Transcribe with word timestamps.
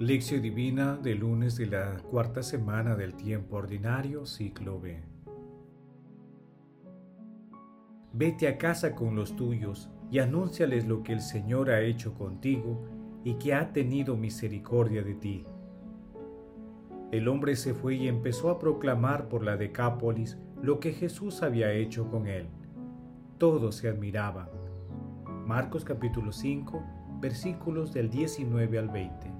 Lección 0.00 0.40
Divina 0.40 0.96
de 0.96 1.14
lunes 1.14 1.56
de 1.58 1.66
la 1.66 1.98
cuarta 1.98 2.42
semana 2.42 2.96
del 2.96 3.12
tiempo 3.12 3.56
ordinario, 3.56 4.24
ciclo 4.24 4.80
B. 4.80 4.98
Vete 8.14 8.48
a 8.48 8.56
casa 8.56 8.94
con 8.94 9.14
los 9.14 9.36
tuyos 9.36 9.90
y 10.10 10.20
anúnciales 10.20 10.86
lo 10.86 11.02
que 11.02 11.12
el 11.12 11.20
Señor 11.20 11.68
ha 11.68 11.82
hecho 11.82 12.14
contigo 12.14 12.82
y 13.24 13.34
que 13.34 13.52
ha 13.52 13.74
tenido 13.74 14.16
misericordia 14.16 15.02
de 15.02 15.16
ti. 15.16 15.44
El 17.12 17.28
hombre 17.28 17.54
se 17.54 17.74
fue 17.74 17.96
y 17.96 18.08
empezó 18.08 18.48
a 18.48 18.58
proclamar 18.58 19.28
por 19.28 19.44
la 19.44 19.58
Decápolis 19.58 20.38
lo 20.62 20.80
que 20.80 20.94
Jesús 20.94 21.42
había 21.42 21.74
hecho 21.74 22.10
con 22.10 22.26
él. 22.26 22.48
Todos 23.36 23.74
se 23.74 23.90
admiraban. 23.90 24.48
Marcos 25.46 25.84
capítulo 25.84 26.32
5, 26.32 26.82
versículos 27.20 27.92
del 27.92 28.08
19 28.08 28.78
al 28.78 28.88
20. 28.88 29.39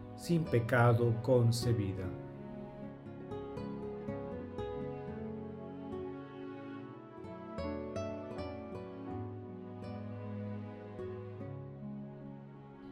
sin 0.21 0.43
pecado 0.43 1.15
concebida. 1.23 2.07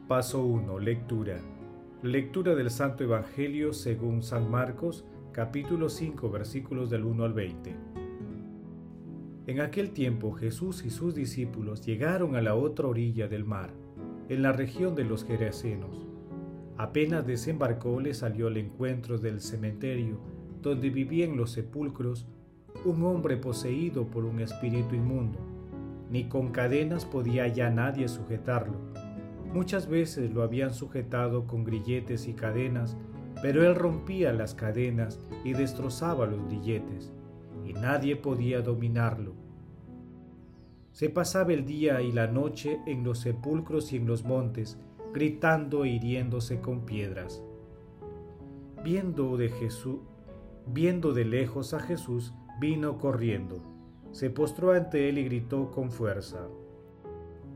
Paso 0.08 0.44
1. 0.44 0.80
Lectura. 0.80 1.40
Lectura 2.02 2.56
del 2.56 2.72
Santo 2.72 3.04
Evangelio 3.04 3.74
según 3.74 4.24
San 4.24 4.50
Marcos, 4.50 5.06
capítulo 5.32 5.90
5, 5.90 6.32
versículos 6.32 6.90
del 6.90 7.06
1 7.06 7.26
al 7.26 7.34
20. 7.34 7.76
En 9.46 9.62
aquel 9.62 9.92
tiempo 9.92 10.32
Jesús 10.32 10.84
y 10.84 10.90
sus 10.90 11.14
discípulos 11.14 11.86
llegaron 11.86 12.36
a 12.36 12.42
la 12.42 12.56
otra 12.56 12.88
orilla 12.88 13.28
del 13.28 13.46
mar, 13.46 13.70
en 14.30 14.42
la 14.42 14.52
región 14.52 14.96
de 14.96 15.04
los 15.04 15.24
Gerasenos 15.26 16.10
Apenas 16.80 17.28
desembarcó 17.28 18.00
le 18.00 18.14
salió 18.14 18.48
al 18.48 18.56
encuentro 18.56 19.18
del 19.18 19.42
cementerio 19.42 20.18
donde 20.62 20.90
vivían 20.90 21.36
los 21.36 21.52
sepulcros 21.52 22.26
un 22.86 23.04
hombre 23.04 23.36
poseído 23.36 24.08
por 24.08 24.24
un 24.24 24.40
espíritu 24.40 24.96
inmundo. 24.96 25.40
Ni 26.10 26.30
con 26.30 26.54
cadenas 26.54 27.04
podía 27.04 27.50
ya 27.50 27.70
nadie 27.70 28.08
sujetarlo. 28.08 28.78
Muchas 29.54 29.90
veces 29.90 30.32
lo 30.32 30.42
habían 30.42 30.74
sujetado 30.74 31.48
con 31.48 31.66
grilletes 31.66 32.30
y 32.30 32.34
cadenas, 32.34 32.96
pero 33.42 33.68
él 33.68 33.76
rompía 33.76 34.32
las 34.32 34.56
cadenas 34.56 35.20
y 35.44 35.52
destrozaba 35.52 36.28
los 36.28 36.46
grilletes, 36.46 37.12
y 37.66 37.74
nadie 37.74 38.16
podía 38.16 38.62
dominarlo. 38.62 39.34
Se 40.94 41.10
pasaba 41.10 41.52
el 41.52 41.66
día 41.66 42.02
y 42.02 42.14
la 42.14 42.28
noche 42.28 42.80
en 42.88 43.04
los 43.04 43.20
sepulcros 43.20 43.92
y 43.92 43.98
en 43.98 44.08
los 44.08 44.24
montes, 44.24 44.80
gritando 45.14 45.86
e 45.86 45.90
hiriéndose 45.90 46.62
con 46.62 46.82
piedras. 46.82 47.44
Viendo 48.84 49.38
de 49.38 49.50
Jesús, 49.50 50.00
viendo 50.68 51.14
de 51.14 51.26
lejos 51.26 51.74
a 51.74 51.80
Jesús, 51.80 52.34
vino 52.60 52.98
corriendo, 52.98 53.58
se 54.12 54.30
postró 54.30 54.72
ante 54.72 55.10
él 55.10 55.18
y 55.18 55.26
gritó 55.26 55.72
con 55.72 55.92
fuerza: 55.92 56.48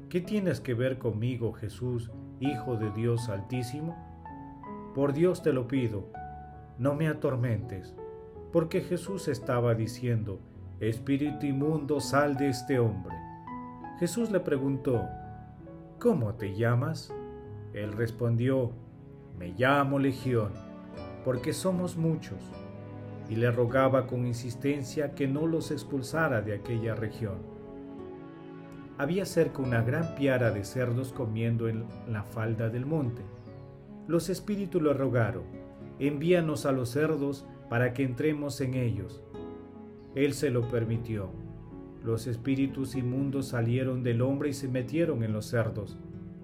¿Qué 0.09 0.21
tienes 0.21 0.59
que 0.59 0.73
ver 0.73 0.97
conmigo, 0.97 1.53
Jesús, 1.53 2.11
Hijo 2.39 2.75
de 2.75 2.91
Dios 2.91 3.29
Altísimo? 3.29 3.95
Por 4.93 5.13
Dios 5.13 5.41
te 5.41 5.53
lo 5.53 5.67
pido, 5.67 6.07
no 6.77 6.95
me 6.95 7.07
atormentes, 7.07 7.95
porque 8.51 8.81
Jesús 8.81 9.27
estaba 9.27 9.73
diciendo, 9.73 10.39
Espíritu 10.79 11.45
inmundo, 11.45 11.99
sal 11.99 12.35
de 12.35 12.49
este 12.49 12.77
hombre. 12.77 13.15
Jesús 13.99 14.31
le 14.31 14.39
preguntó, 14.39 15.01
¿Cómo 15.99 16.33
te 16.33 16.53
llamas? 16.53 17.13
Él 17.73 17.91
respondió, 17.93 18.71
Me 19.37 19.53
llamo 19.57 19.99
Legión, 19.99 20.51
porque 21.25 21.53
somos 21.53 21.97
muchos, 21.97 22.39
y 23.29 23.35
le 23.35 23.51
rogaba 23.51 24.05
con 24.05 24.27
insistencia 24.27 25.15
que 25.15 25.27
no 25.27 25.47
los 25.47 25.71
expulsara 25.71 26.41
de 26.41 26.53
aquella 26.53 26.93
región. 26.93 27.37
Había 28.97 29.25
cerca 29.25 29.61
una 29.61 29.81
gran 29.81 30.13
piara 30.15 30.51
de 30.51 30.63
cerdos 30.63 31.13
comiendo 31.13 31.67
en 31.67 31.85
la 32.07 32.23
falda 32.23 32.69
del 32.69 32.85
monte. 32.85 33.23
Los 34.07 34.29
espíritus 34.29 34.81
le 34.83 34.93
rogaron, 34.93 35.43
envíanos 35.97 36.67
a 36.67 36.71
los 36.71 36.89
cerdos 36.89 37.47
para 37.69 37.93
que 37.93 38.03
entremos 38.03 38.61
en 38.61 38.75
ellos. 38.75 39.23
Él 40.13 40.33
se 40.33 40.51
lo 40.51 40.69
permitió. 40.69 41.31
Los 42.03 42.27
espíritus 42.27 42.95
inmundos 42.95 43.47
salieron 43.47 44.03
del 44.03 44.21
hombre 44.21 44.49
y 44.49 44.53
se 44.53 44.67
metieron 44.67 45.23
en 45.23 45.33
los 45.33 45.47
cerdos, 45.47 45.97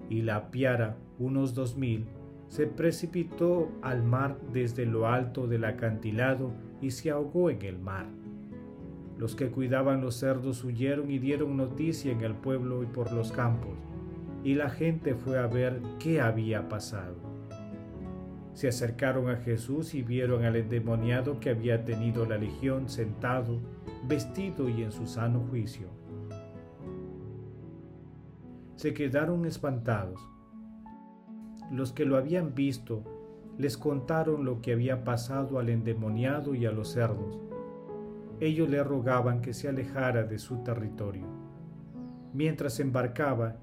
y 0.08 0.22
la 0.22 0.50
piara 0.50 0.96
unos 1.20 1.54
dos 1.54 1.76
mil, 1.76 2.06
se 2.48 2.66
precipitó 2.66 3.70
al 3.82 4.02
mar 4.02 4.36
desde 4.52 4.86
lo 4.86 5.06
alto 5.06 5.46
del 5.46 5.64
acantilado 5.64 6.50
y 6.80 6.90
se 6.90 7.10
ahogó 7.10 7.50
en 7.50 7.62
el 7.62 7.78
mar. 7.78 8.06
Los 9.18 9.36
que 9.36 9.50
cuidaban 9.50 10.00
los 10.00 10.16
cerdos 10.16 10.64
huyeron 10.64 11.10
y 11.10 11.18
dieron 11.18 11.56
noticia 11.56 12.10
en 12.10 12.22
el 12.22 12.34
pueblo 12.34 12.82
y 12.82 12.86
por 12.86 13.12
los 13.12 13.30
campos, 13.30 13.76
y 14.42 14.54
la 14.54 14.70
gente 14.70 15.14
fue 15.14 15.38
a 15.38 15.46
ver 15.46 15.80
qué 15.98 16.20
había 16.20 16.68
pasado. 16.68 17.16
Se 18.54 18.68
acercaron 18.68 19.28
a 19.28 19.36
Jesús 19.36 19.94
y 19.94 20.02
vieron 20.02 20.44
al 20.44 20.56
endemoniado 20.56 21.38
que 21.38 21.50
había 21.50 21.84
tenido 21.84 22.26
la 22.26 22.38
legión 22.38 22.88
sentado, 22.88 23.60
vestido 24.08 24.68
y 24.68 24.82
en 24.82 24.90
su 24.90 25.06
sano 25.06 25.40
juicio. 25.50 25.86
Se 28.76 28.94
quedaron 28.94 29.44
espantados 29.44 30.18
los 31.70 31.92
que 31.92 32.04
lo 32.04 32.16
habían 32.16 32.54
visto 32.54 33.02
les 33.58 33.76
contaron 33.76 34.44
lo 34.44 34.60
que 34.60 34.72
había 34.72 35.04
pasado 35.04 35.58
al 35.58 35.68
endemoniado 35.68 36.54
y 36.54 36.66
a 36.66 36.72
los 36.72 36.92
cerdos. 36.92 37.38
Ellos 38.40 38.68
le 38.70 38.82
rogaban 38.82 39.42
que 39.42 39.52
se 39.52 39.68
alejara 39.68 40.24
de 40.24 40.38
su 40.38 40.62
territorio. 40.62 41.26
Mientras 42.32 42.80
embarcaba, 42.80 43.56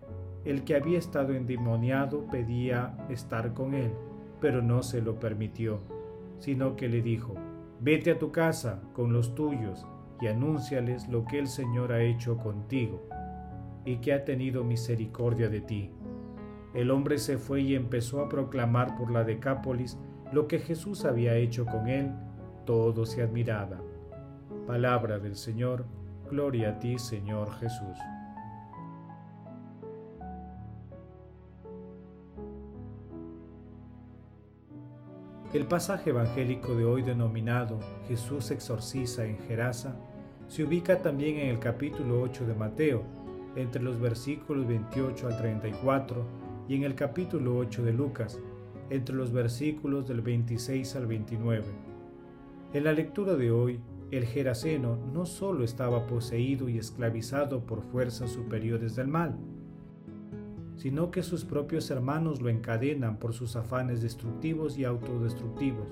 el 0.46 0.64
que 0.64 0.76
había 0.76 1.00
estado 1.00 1.34
endemoniado 1.34 2.28
pedía 2.28 2.96
estar 3.10 3.54
con 3.54 3.74
él, 3.74 3.92
pero 4.40 4.62
no 4.62 4.84
se 4.84 5.02
lo 5.02 5.20
permitió, 5.20 5.80
sino 6.40 6.76
que 6.76 6.88
le 6.88 7.02
dijo, 7.02 7.34
vete 7.82 8.12
a 8.12 8.20
tu 8.20 8.32
casa 8.32 8.82
con 8.94 9.14
los 9.14 9.36
tuyos 9.36 9.86
y 10.22 10.28
anúnciales 10.28 11.08
lo 11.08 11.26
que 11.26 11.40
el 11.40 11.48
Señor 11.48 11.92
ha 11.92 12.02
hecho 12.02 12.38
contigo 12.38 13.08
y 13.84 13.98
que 13.98 14.14
ha 14.14 14.24
tenido 14.26 14.64
misericordia 14.64 15.50
de 15.50 15.62
ti. 15.62 15.92
El 16.74 16.92
hombre 16.92 17.18
se 17.18 17.38
fue 17.38 17.62
y 17.62 17.76
empezó 17.76 18.22
a 18.22 18.30
proclamar 18.30 18.98
por 18.98 19.12
la 19.12 19.24
Decápolis 19.24 19.98
lo 20.32 20.48
que 20.48 20.60
Jesús 20.60 21.06
había 21.06 21.36
hecho 21.36 21.66
con 21.66 21.88
él. 21.88 22.12
Todo 22.66 23.06
se 23.06 23.22
admiraba. 23.22 23.82
Palabra 24.66 25.20
del 25.20 25.36
Señor, 25.36 25.86
gloria 26.30 26.72
a 26.72 26.80
ti, 26.80 27.00
Señor 27.00 27.52
Jesús. 27.60 27.98
El 35.54 35.66
pasaje 35.66 36.10
evangélico 36.10 36.76
de 36.76 36.84
hoy 36.84 37.02
denominado 37.02 37.80
Jesús 38.08 38.52
exorciza 38.52 39.26
en 39.26 39.38
Gerasa 39.40 39.96
se 40.48 40.64
ubica 40.64 41.02
también 41.02 41.38
en 41.38 41.50
el 41.50 41.60
capítulo 41.60 42.22
8 42.22 42.46
de 42.46 42.54
Mateo, 42.54 43.04
entre 43.56 43.82
los 43.82 44.00
versículos 44.00 44.68
28 44.68 45.28
al 45.28 45.38
34 45.38 46.47
y 46.68 46.76
en 46.76 46.84
el 46.84 46.96
capítulo 46.96 47.58
8 47.58 47.84
de 47.84 47.94
Lucas, 47.94 48.40
entre 48.90 49.16
los 49.16 49.32
versículos 49.32 50.08
del 50.08 50.22
26 50.22 50.96
al 50.96 51.08
29. 51.08 51.66
En 52.74 52.84
la 52.84 52.94
lectura 52.94 53.36
de 53.36 53.52
hoy, 53.52 53.80
el 54.12 54.26
Geraseno 54.26 54.98
no 55.14 55.26
solo 55.26 55.64
estaba 55.64 56.08
poseído 56.08 56.70
y 56.70 56.78
esclavizado 56.78 57.66
por 57.66 57.82
fuerzas 57.84 58.32
superiores 58.32 58.96
del 58.96 59.08
mal, 59.08 59.38
sino 60.78 61.12
que 61.12 61.24
sus 61.24 61.44
propios 61.44 61.90
hermanos 61.90 62.42
lo 62.42 62.50
encadenan 62.50 63.18
por 63.18 63.34
sus 63.34 63.56
afanes 63.56 64.02
destructivos 64.02 64.78
y 64.78 64.86
autodestructivos, 64.86 65.88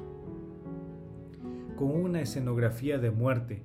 con 1.75 1.91
una 1.91 2.21
escenografía 2.21 2.97
de 2.97 3.11
muerte, 3.11 3.63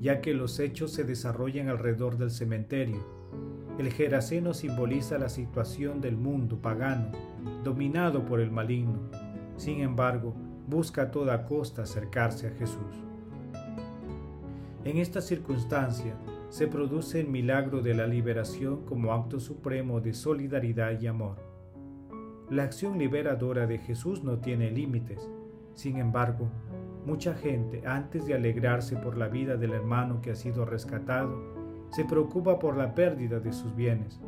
ya 0.00 0.20
que 0.20 0.34
los 0.34 0.60
hechos 0.60 0.92
se 0.92 1.04
desarrollan 1.04 1.68
alrededor 1.68 2.18
del 2.18 2.30
cementerio, 2.30 3.17
El 3.78 3.92
Geraseno 3.92 4.54
simboliza 4.54 5.18
la 5.18 5.28
situación 5.28 6.00
del 6.00 6.16
mundo 6.16 6.60
pagano, 6.60 7.12
dominado 7.62 8.24
por 8.24 8.40
el 8.40 8.50
maligno. 8.50 8.98
Sin 9.56 9.80
embargo, 9.80 10.34
busca 10.66 11.02
a 11.02 11.10
toda 11.12 11.44
costa 11.44 11.82
acercarse 11.82 12.48
a 12.48 12.50
Jesús. 12.50 13.04
En 14.84 14.98
esta 14.98 15.20
circunstancia 15.20 16.16
se 16.48 16.66
produce 16.66 17.20
el 17.20 17.28
milagro 17.28 17.80
de 17.80 17.94
la 17.94 18.08
liberación 18.08 18.84
como 18.84 19.12
acto 19.12 19.38
supremo 19.38 20.00
de 20.00 20.12
solidaridad 20.12 21.00
y 21.00 21.06
amor. 21.06 21.36
La 22.50 22.64
acción 22.64 22.98
liberadora 22.98 23.68
de 23.68 23.78
Jesús 23.78 24.24
no 24.24 24.38
tiene 24.38 24.72
límites. 24.72 25.30
Sin 25.74 25.98
embargo, 25.98 26.48
mucha 27.06 27.34
gente, 27.34 27.86
antes 27.86 28.26
de 28.26 28.34
alegrarse 28.34 28.96
por 28.96 29.16
la 29.16 29.28
vida 29.28 29.56
del 29.56 29.72
hermano 29.72 30.20
que 30.20 30.32
ha 30.32 30.34
sido 30.34 30.64
rescatado, 30.64 31.67
se 31.90 32.04
preocupa 32.04 32.58
por 32.58 32.76
la 32.76 32.94
pérdida 32.94 33.40
de 33.40 33.52
sus 33.52 33.74
bienes. 33.74 34.20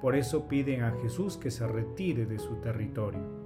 Por 0.00 0.16
eso 0.16 0.48
piden 0.48 0.82
a 0.82 0.92
Jesús 1.02 1.36
que 1.36 1.50
se 1.50 1.66
retire 1.66 2.26
de 2.26 2.38
su 2.38 2.56
territorio. 2.56 3.44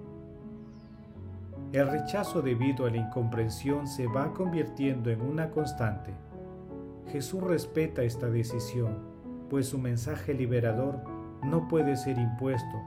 El 1.72 1.88
rechazo 1.88 2.40
debido 2.40 2.86
a 2.86 2.90
la 2.90 2.96
incomprensión 2.96 3.86
se 3.86 4.06
va 4.06 4.32
convirtiendo 4.32 5.10
en 5.10 5.20
una 5.20 5.50
constante. 5.50 6.12
Jesús 7.12 7.42
respeta 7.42 8.02
esta 8.02 8.28
decisión, 8.28 8.98
pues 9.50 9.68
su 9.68 9.78
mensaje 9.78 10.34
liberador 10.34 11.00
no 11.44 11.68
puede 11.68 11.96
ser 11.96 12.18
impuesto, 12.18 12.82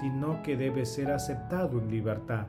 sino 0.00 0.42
que 0.42 0.56
debe 0.56 0.84
ser 0.84 1.10
aceptado 1.10 1.78
en 1.80 1.90
libertad. 1.90 2.46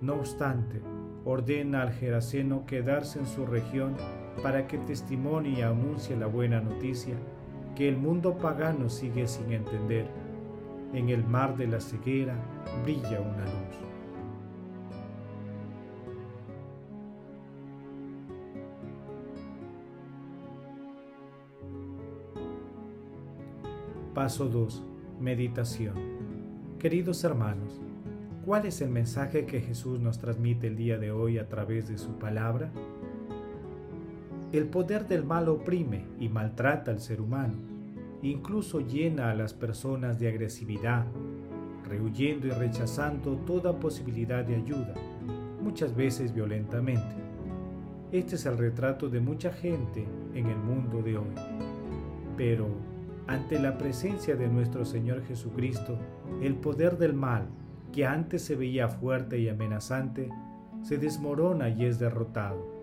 No 0.00 0.14
obstante, 0.14 0.80
ordena 1.24 1.82
al 1.82 1.92
Geraseno 1.92 2.64
quedarse 2.66 3.18
en 3.18 3.26
su 3.26 3.46
región 3.46 3.96
para 4.42 4.66
que 4.66 4.78
testimonie 4.78 5.58
y 5.58 5.62
anuncie 5.62 6.16
la 6.16 6.26
buena 6.26 6.60
noticia 6.60 7.14
que 7.74 7.88
el 7.88 7.96
mundo 7.96 8.38
pagano 8.38 8.88
sigue 8.88 9.28
sin 9.28 9.52
entender. 9.52 10.06
En 10.94 11.10
el 11.10 11.24
mar 11.24 11.56
de 11.56 11.66
la 11.66 11.80
ceguera 11.80 12.34
brilla 12.82 13.20
una 13.20 13.44
luz. 13.44 13.86
Paso 24.14 24.48
2. 24.48 24.82
Meditación. 25.20 25.94
Queridos 26.78 27.22
hermanos, 27.24 27.82
¿cuál 28.46 28.64
es 28.64 28.80
el 28.80 28.88
mensaje 28.88 29.44
que 29.44 29.60
Jesús 29.60 30.00
nos 30.00 30.18
transmite 30.18 30.68
el 30.68 30.76
día 30.76 30.96
de 30.96 31.10
hoy 31.10 31.36
a 31.36 31.48
través 31.48 31.86
de 31.88 31.98
su 31.98 32.18
palabra? 32.18 32.72
El 34.52 34.66
poder 34.66 35.08
del 35.08 35.24
mal 35.24 35.48
oprime 35.48 36.04
y 36.20 36.28
maltrata 36.28 36.92
al 36.92 37.00
ser 37.00 37.20
humano, 37.20 37.54
incluso 38.22 38.78
llena 38.78 39.32
a 39.32 39.34
las 39.34 39.52
personas 39.52 40.20
de 40.20 40.28
agresividad, 40.28 41.04
rehuyendo 41.84 42.46
y 42.46 42.50
rechazando 42.50 43.38
toda 43.38 43.80
posibilidad 43.80 44.44
de 44.44 44.54
ayuda, 44.54 44.94
muchas 45.60 45.96
veces 45.96 46.32
violentamente. 46.32 47.16
Este 48.12 48.36
es 48.36 48.46
el 48.46 48.56
retrato 48.56 49.08
de 49.08 49.18
mucha 49.18 49.52
gente 49.52 50.06
en 50.32 50.46
el 50.46 50.58
mundo 50.58 51.02
de 51.02 51.18
hoy. 51.18 51.34
Pero, 52.36 52.68
ante 53.26 53.58
la 53.58 53.76
presencia 53.76 54.36
de 54.36 54.46
nuestro 54.46 54.84
Señor 54.84 55.24
Jesucristo, 55.24 55.98
el 56.40 56.54
poder 56.54 56.98
del 56.98 57.14
mal, 57.14 57.48
que 57.92 58.06
antes 58.06 58.42
se 58.42 58.54
veía 58.54 58.86
fuerte 58.86 59.40
y 59.40 59.48
amenazante, 59.48 60.30
se 60.82 60.98
desmorona 60.98 61.68
y 61.68 61.84
es 61.84 61.98
derrotado 61.98 62.75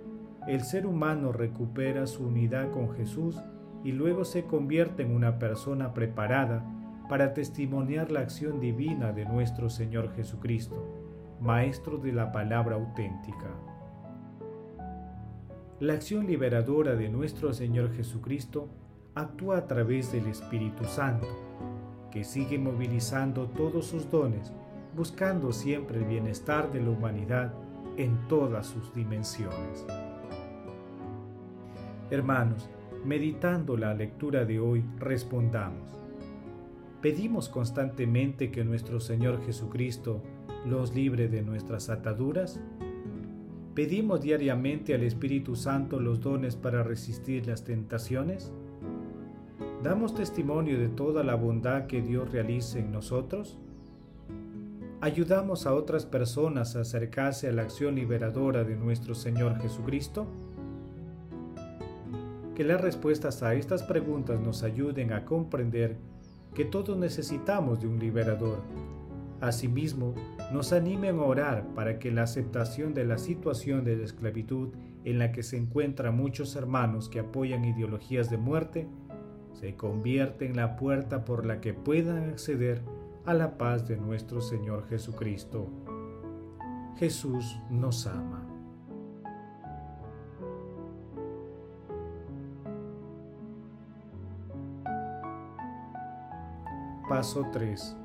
el 0.47 0.61
ser 0.61 0.85
humano 0.85 1.31
recupera 1.31 2.05
su 2.05 2.25
unidad 2.25 2.71
con 2.71 2.93
Jesús 2.95 3.39
y 3.83 3.91
luego 3.91 4.25
se 4.25 4.45
convierte 4.45 5.03
en 5.03 5.15
una 5.15 5.39
persona 5.39 5.93
preparada 5.93 6.65
para 7.07 7.33
testimoniar 7.33 8.11
la 8.11 8.21
acción 8.21 8.59
divina 8.59 9.11
de 9.11 9.25
nuestro 9.25 9.69
Señor 9.69 10.13
Jesucristo, 10.15 10.75
Maestro 11.39 11.97
de 11.97 12.11
la 12.11 12.31
palabra 12.31 12.75
auténtica. 12.75 13.51
La 15.79 15.93
acción 15.93 16.27
liberadora 16.27 16.95
de 16.95 17.09
nuestro 17.09 17.53
Señor 17.53 17.93
Jesucristo 17.93 18.69
actúa 19.15 19.57
a 19.57 19.67
través 19.67 20.11
del 20.11 20.27
Espíritu 20.27 20.85
Santo, 20.85 21.27
que 22.11 22.23
sigue 22.23 22.57
movilizando 22.57 23.47
todos 23.47 23.87
sus 23.87 24.09
dones, 24.09 24.53
buscando 24.95 25.51
siempre 25.51 25.99
el 25.99 26.05
bienestar 26.05 26.71
de 26.71 26.81
la 26.81 26.91
humanidad 26.91 27.53
en 27.97 28.27
todas 28.27 28.67
sus 28.67 28.93
dimensiones. 28.93 29.85
Hermanos, 32.11 32.69
meditando 33.05 33.77
la 33.77 33.93
lectura 33.93 34.45
de 34.45 34.59
hoy, 34.59 34.83
respondamos. 34.99 35.99
¿Pedimos 37.01 37.49
constantemente 37.49 38.51
que 38.51 38.63
nuestro 38.63 38.99
Señor 38.99 39.43
Jesucristo 39.45 40.21
los 40.65 40.93
libre 40.93 41.27
de 41.27 41.41
nuestras 41.41 41.89
ataduras? 41.89 42.59
¿Pedimos 43.73 44.21
diariamente 44.21 44.93
al 44.93 45.03
Espíritu 45.03 45.55
Santo 45.55 45.99
los 45.99 46.21
dones 46.21 46.55
para 46.55 46.83
resistir 46.83 47.47
las 47.47 47.63
tentaciones? 47.63 48.51
¿Damos 49.81 50.13
testimonio 50.13 50.79
de 50.79 50.89
toda 50.89 51.23
la 51.23 51.35
bondad 51.35 51.87
que 51.87 52.01
Dios 52.01 52.31
realiza 52.31 52.79
en 52.79 52.91
nosotros? 52.91 53.57
¿Ayudamos 55.01 55.65
a 55.65 55.73
otras 55.73 56.05
personas 56.05 56.75
a 56.75 56.81
acercarse 56.81 57.49
a 57.49 57.51
la 57.51 57.63
acción 57.63 57.95
liberadora 57.95 58.63
de 58.63 58.77
nuestro 58.77 59.15
Señor 59.15 59.59
Jesucristo? 59.59 60.27
Que 62.55 62.63
las 62.63 62.81
respuestas 62.81 63.43
a 63.43 63.53
estas 63.55 63.83
preguntas 63.83 64.39
nos 64.39 64.63
ayuden 64.63 65.13
a 65.13 65.25
comprender 65.25 65.97
que 66.53 66.65
todos 66.65 66.97
necesitamos 66.97 67.81
de 67.81 67.87
un 67.87 67.99
liberador. 67.99 68.59
Asimismo, 69.41 70.13
nos 70.51 70.71
animen 70.71 71.17
a 71.19 71.23
orar 71.23 71.67
para 71.75 71.99
que 71.99 72.11
la 72.11 72.23
aceptación 72.23 72.93
de 72.93 73.05
la 73.05 73.17
situación 73.17 73.83
de 73.83 73.97
la 73.97 74.05
esclavitud 74.05 74.69
en 75.03 75.19
la 75.19 75.31
que 75.31 75.43
se 75.43 75.57
encuentran 75.57 76.15
muchos 76.15 76.55
hermanos 76.55 77.09
que 77.09 77.19
apoyan 77.19 77.65
ideologías 77.65 78.29
de 78.29 78.37
muerte 78.37 78.87
se 79.53 79.75
convierta 79.75 80.45
en 80.45 80.55
la 80.55 80.75
puerta 80.75 81.25
por 81.25 81.45
la 81.45 81.61
que 81.61 81.73
puedan 81.73 82.29
acceder 82.29 82.81
a 83.25 83.33
la 83.33 83.57
paz 83.57 83.87
de 83.87 83.97
nuestro 83.97 84.41
Señor 84.41 84.87
Jesucristo. 84.89 85.69
Jesús 86.97 87.57
nos 87.69 88.05
ama. 88.07 88.42
Paso 97.07 97.45
3. 97.51 97.97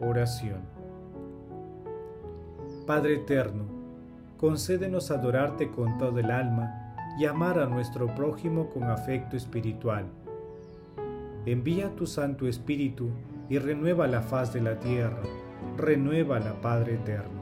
Oración. 0.00 0.62
Padre 2.84 3.14
eterno, 3.14 3.62
concédenos 4.38 5.12
adorarte 5.12 5.70
con 5.70 5.98
todo 5.98 6.18
el 6.18 6.32
alma 6.32 6.96
y 7.16 7.26
amar 7.26 7.60
a 7.60 7.66
nuestro 7.66 8.12
prójimo 8.12 8.68
con 8.70 8.90
afecto 8.90 9.36
espiritual. 9.36 10.06
Envía 11.46 11.94
tu 11.94 12.08
Santo 12.08 12.48
Espíritu 12.48 13.10
y 13.48 13.58
renueva 13.58 14.08
la 14.08 14.20
faz 14.20 14.52
de 14.52 14.62
la 14.62 14.80
tierra, 14.80 15.22
renueva 15.76 16.40
la 16.40 16.60
Padre 16.60 16.94
eterno. 16.94 17.40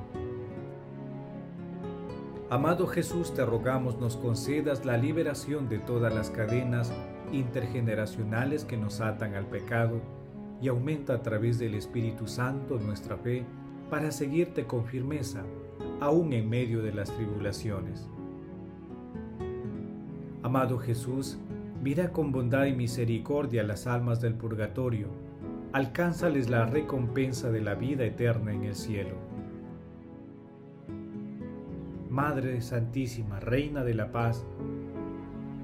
Amado 2.51 2.87
Jesús, 2.87 3.33
te 3.33 3.47
rogamos 3.47 3.99
nos 3.99 4.19
concedas 4.19 4.85
la 4.85 4.99
liberación 4.99 5.71
de 5.71 5.79
todas 5.79 6.15
las 6.15 6.29
cadenas 6.29 6.93
intergeneracionales 7.33 8.67
que 8.67 8.77
nos 8.77 9.01
atan 9.01 9.35
al 9.35 9.47
pecado 9.47 10.18
y 10.61 10.69
aumenta 10.69 11.15
a 11.15 11.23
través 11.23 11.59
del 11.59 11.75
Espíritu 11.75 12.27
Santo 12.27 12.79
nuestra 12.79 13.17
fe 13.17 13.45
para 13.91 14.11
seguirte 14.11 14.67
con 14.67 14.85
firmeza, 14.85 15.43
aún 16.01 16.33
en 16.33 16.49
medio 16.49 16.83
de 16.83 16.93
las 16.93 17.11
tribulaciones. 17.15 18.09
Amado 20.43 20.79
Jesús, 20.79 21.39
mira 21.83 22.13
con 22.13 22.33
bondad 22.33 22.67
y 22.67 22.73
misericordia 22.73 23.63
las 23.63 23.87
almas 23.87 24.21
del 24.21 24.35
purgatorio, 24.35 25.09
alcánzales 25.73 26.49
la 26.49 26.67
recompensa 26.67 27.51
de 27.51 27.61
la 27.61 27.75
vida 27.75 28.05
eterna 28.05 28.53
en 28.53 28.65
el 28.65 28.75
cielo. 28.75 29.17
Madre 32.09 32.61
Santísima, 32.63 33.39
Reina 33.39 33.85
de 33.85 33.95
la 33.95 34.11
Paz, 34.11 34.45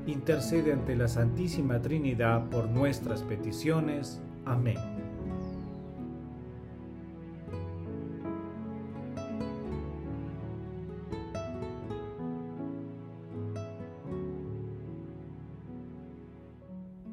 intercede 0.07 0.73
ante 0.73 0.95
la 0.95 1.09
Santísima 1.09 1.81
Trinidad 1.81 2.49
por 2.51 2.69
nuestras 2.69 3.23
peticiones. 3.23 4.21
Amén. 4.45 4.77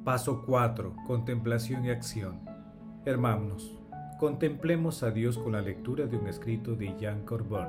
Paso 0.03 0.43
4. 0.45 0.95
Contemplación 1.05 1.85
y 1.85 1.91
acción. 1.91 2.41
Hermanos, 3.05 3.71
contemplemos 4.19 5.03
a 5.03 5.11
Dios 5.11 5.38
con 5.38 5.53
la 5.53 5.61
lectura 5.61 6.07
de 6.07 6.17
un 6.17 6.27
escrito 6.27 6.75
de 6.75 6.97
Jean 6.97 7.23
Corbin. 7.23 7.67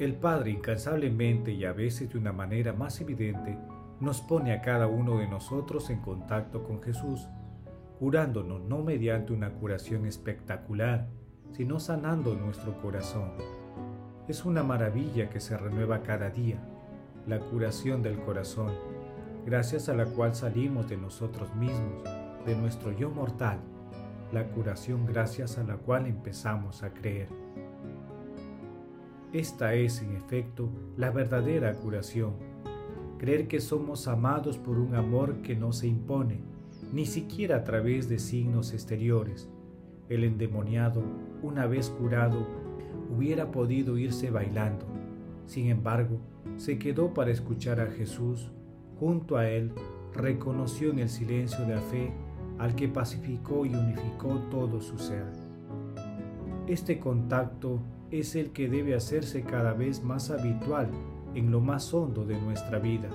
El 0.00 0.14
Padre 0.14 0.52
incansablemente 0.52 1.52
y 1.52 1.64
a 1.64 1.72
veces 1.72 2.10
de 2.10 2.18
una 2.18 2.32
manera 2.32 2.72
más 2.72 3.00
evidente 3.00 3.58
nos 4.00 4.20
pone 4.22 4.52
a 4.52 4.62
cada 4.62 4.86
uno 4.86 5.18
de 5.18 5.28
nosotros 5.28 5.90
en 5.90 6.00
contacto 6.00 6.64
con 6.64 6.82
Jesús 6.82 7.28
curándonos 7.98 8.62
no 8.62 8.82
mediante 8.82 9.32
una 9.32 9.50
curación 9.54 10.06
espectacular, 10.06 11.08
sino 11.52 11.80
sanando 11.80 12.34
nuestro 12.34 12.80
corazón. 12.80 13.32
Es 14.28 14.44
una 14.44 14.62
maravilla 14.62 15.30
que 15.30 15.40
se 15.40 15.56
renueva 15.56 16.02
cada 16.02 16.30
día, 16.30 16.60
la 17.26 17.40
curación 17.40 18.02
del 18.02 18.18
corazón, 18.20 18.72
gracias 19.44 19.88
a 19.88 19.94
la 19.94 20.04
cual 20.04 20.34
salimos 20.34 20.88
de 20.88 20.96
nosotros 20.96 21.52
mismos, 21.56 22.04
de 22.46 22.54
nuestro 22.54 22.92
yo 22.92 23.10
mortal, 23.10 23.58
la 24.32 24.44
curación 24.44 25.04
gracias 25.06 25.58
a 25.58 25.64
la 25.64 25.76
cual 25.76 26.06
empezamos 26.06 26.82
a 26.82 26.90
creer. 26.90 27.28
Esta 29.32 29.74
es, 29.74 30.02
en 30.02 30.14
efecto, 30.16 30.70
la 30.96 31.10
verdadera 31.10 31.74
curación, 31.74 32.34
creer 33.18 33.48
que 33.48 33.60
somos 33.60 34.06
amados 34.06 34.56
por 34.56 34.78
un 34.78 34.94
amor 34.94 35.42
que 35.42 35.56
no 35.56 35.72
se 35.72 35.88
impone, 35.88 36.40
ni 36.92 37.06
siquiera 37.06 37.56
a 37.56 37.64
través 37.64 38.08
de 38.08 38.18
signos 38.18 38.72
exteriores. 38.72 39.48
El 40.08 40.24
endemoniado, 40.24 41.02
una 41.42 41.66
vez 41.66 41.90
curado, 41.90 42.46
hubiera 43.14 43.50
podido 43.50 43.98
irse 43.98 44.30
bailando. 44.30 44.86
Sin 45.46 45.66
embargo, 45.66 46.18
se 46.56 46.78
quedó 46.78 47.12
para 47.14 47.30
escuchar 47.30 47.80
a 47.80 47.90
Jesús. 47.90 48.50
Junto 48.98 49.36
a 49.36 49.48
él, 49.48 49.72
reconoció 50.14 50.90
en 50.90 51.00
el 51.00 51.08
silencio 51.08 51.64
de 51.66 51.74
la 51.74 51.80
fe 51.80 52.12
al 52.58 52.74
que 52.74 52.88
pacificó 52.88 53.64
y 53.64 53.74
unificó 53.74 54.38
todo 54.50 54.80
su 54.80 54.98
ser. 54.98 55.26
Este 56.66 56.98
contacto 56.98 57.80
es 58.10 58.34
el 58.34 58.50
que 58.50 58.68
debe 58.68 58.94
hacerse 58.94 59.42
cada 59.42 59.72
vez 59.72 60.02
más 60.02 60.30
habitual 60.30 60.90
en 61.34 61.50
lo 61.50 61.60
más 61.60 61.92
hondo 61.94 62.24
de 62.24 62.40
nuestra 62.40 62.78
vida. 62.78 63.08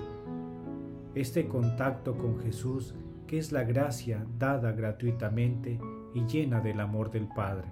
Este 1.14 1.46
contacto 1.46 2.16
con 2.16 2.40
Jesús, 2.40 2.94
que 3.26 3.38
es 3.38 3.52
la 3.52 3.64
gracia 3.64 4.26
dada 4.38 4.72
gratuitamente 4.72 5.80
y 6.14 6.24
llena 6.26 6.60
del 6.60 6.80
amor 6.80 7.10
del 7.10 7.28
Padre. 7.28 7.68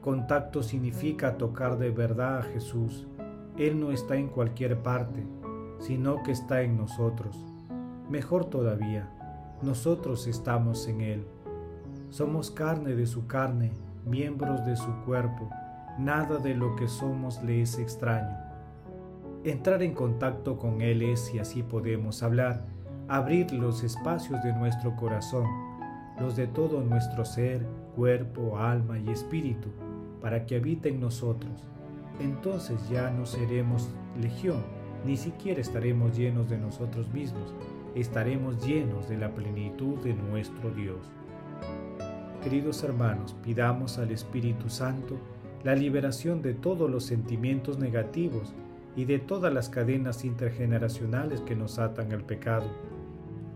Contacto 0.00 0.62
significa 0.62 1.36
tocar 1.36 1.78
de 1.78 1.90
verdad 1.90 2.38
a 2.38 2.42
Jesús. 2.42 3.06
Él 3.56 3.80
no 3.80 3.90
está 3.90 4.16
en 4.16 4.28
cualquier 4.28 4.78
parte, 4.82 5.26
sino 5.80 6.22
que 6.22 6.32
está 6.32 6.62
en 6.62 6.76
nosotros. 6.76 7.36
Mejor 8.08 8.46
todavía, 8.46 9.10
nosotros 9.60 10.26
estamos 10.26 10.86
en 10.88 11.00
Él. 11.00 11.26
Somos 12.10 12.50
carne 12.50 12.94
de 12.94 13.06
su 13.06 13.26
carne, 13.26 13.72
miembros 14.06 14.64
de 14.64 14.76
su 14.76 14.90
cuerpo. 15.04 15.50
Nada 15.98 16.38
de 16.38 16.54
lo 16.54 16.76
que 16.76 16.88
somos 16.88 17.42
le 17.42 17.62
es 17.62 17.78
extraño. 17.78 18.36
Entrar 19.44 19.82
en 19.82 19.94
contacto 19.94 20.58
con 20.58 20.80
Él 20.80 21.02
es, 21.02 21.20
si 21.20 21.38
así 21.38 21.62
podemos 21.62 22.22
hablar, 22.22 22.64
abrir 23.08 23.50
los 23.52 23.82
espacios 23.82 24.42
de 24.42 24.52
nuestro 24.52 24.94
corazón, 24.94 25.46
los 26.20 26.36
de 26.36 26.46
todo 26.46 26.82
nuestro 26.82 27.24
ser, 27.24 27.66
cuerpo, 27.96 28.58
alma 28.58 28.98
y 28.98 29.08
espíritu, 29.08 29.70
para 30.20 30.44
que 30.44 30.56
habite 30.56 30.90
en 30.90 31.00
nosotros. 31.00 31.64
Entonces 32.20 32.86
ya 32.90 33.10
no 33.10 33.24
seremos 33.24 33.88
legión, 34.20 34.62
ni 35.06 35.16
siquiera 35.16 35.60
estaremos 35.60 36.18
llenos 36.18 36.50
de 36.50 36.58
nosotros 36.58 37.10
mismos, 37.14 37.54
estaremos 37.94 38.64
llenos 38.66 39.08
de 39.08 39.16
la 39.16 39.34
plenitud 39.34 39.96
de 40.00 40.12
nuestro 40.12 40.70
Dios. 40.70 40.98
Queridos 42.42 42.84
hermanos, 42.84 43.34
pidamos 43.42 43.98
al 43.98 44.10
Espíritu 44.10 44.68
Santo 44.68 45.16
la 45.64 45.74
liberación 45.74 46.42
de 46.42 46.52
todos 46.52 46.90
los 46.90 47.04
sentimientos 47.04 47.78
negativos 47.78 48.52
y 48.96 49.06
de 49.06 49.18
todas 49.18 49.52
las 49.52 49.70
cadenas 49.70 50.24
intergeneracionales 50.24 51.40
que 51.40 51.56
nos 51.56 51.78
atan 51.78 52.12
al 52.12 52.24
pecado. 52.24 52.66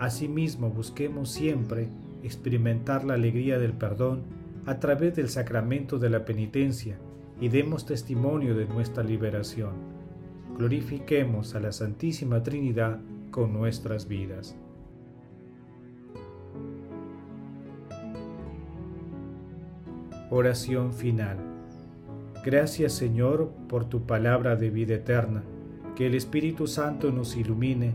Asimismo, 0.02 0.68
busquemos 0.68 1.30
siempre 1.30 1.87
experimentar 2.25 3.04
la 3.04 3.14
alegría 3.14 3.61
del 3.61 3.73
perdón 3.73 4.25
a 4.66 4.80
través 4.80 5.14
del 5.14 5.28
sacramento 5.28 6.00
de 6.00 6.11
la 6.11 6.25
penitencia 6.25 6.99
y 7.40 7.50
demos 7.50 7.87
testimonio 7.87 8.56
de 8.56 8.66
nuestra 8.66 9.04
liberación. 9.04 9.75
Glorifiquemos 10.59 11.54
a 11.54 11.61
la 11.61 11.71
Santísima 11.71 12.42
Trinidad 12.42 12.99
con 13.30 13.52
nuestras 13.52 14.09
vidas. 14.09 14.56
Oración 20.30 20.94
final. 20.94 21.37
Gracias 22.44 22.92
Señor 22.92 23.52
por 23.68 23.85
tu 23.85 24.02
palabra 24.04 24.56
de 24.56 24.68
vida 24.68 24.94
eterna. 24.94 25.44
Que 25.94 26.09
el 26.09 26.16
Espíritu 26.16 26.66
Santo 26.66 27.12
nos 27.12 27.37
ilumine 27.37 27.94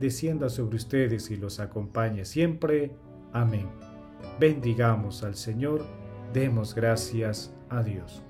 descienda 0.00 0.48
sobre 0.48 0.76
ustedes 0.76 1.30
y 1.30 1.36
los 1.36 1.60
acompañe 1.60 2.24
siempre. 2.24 2.92
Amén. 3.32 3.68
Bendigamos 4.40 5.22
al 5.22 5.36
Señor, 5.36 5.84
demos 6.32 6.74
gracias 6.74 7.54
a 7.68 7.82
Dios. 7.82 8.24